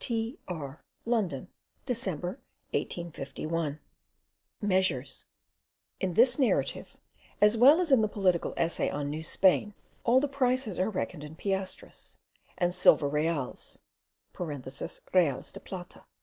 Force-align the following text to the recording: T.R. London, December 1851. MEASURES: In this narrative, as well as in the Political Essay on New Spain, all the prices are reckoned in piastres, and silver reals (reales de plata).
T.R. 0.03 0.83
London, 1.05 1.47
December 1.85 2.39
1851. 2.71 3.77
MEASURES: 4.59 5.25
In 5.99 6.15
this 6.15 6.39
narrative, 6.39 6.97
as 7.39 7.55
well 7.55 7.79
as 7.79 7.91
in 7.91 8.01
the 8.01 8.07
Political 8.07 8.55
Essay 8.57 8.89
on 8.89 9.11
New 9.11 9.21
Spain, 9.23 9.75
all 10.03 10.19
the 10.19 10.27
prices 10.27 10.79
are 10.79 10.89
reckoned 10.89 11.23
in 11.23 11.35
piastres, 11.35 12.17
and 12.57 12.73
silver 12.73 13.07
reals 13.07 13.77
(reales 14.39 15.51
de 15.51 15.59
plata). 15.59 16.05